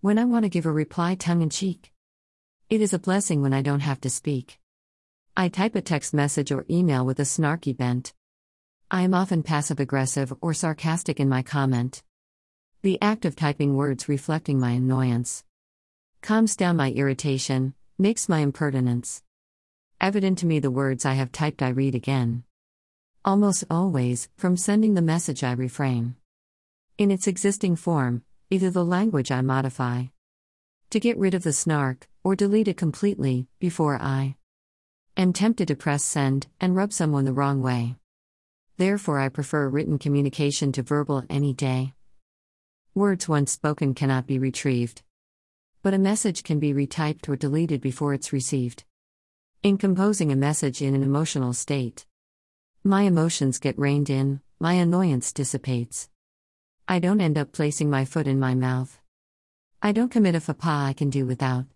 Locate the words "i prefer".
39.18-39.68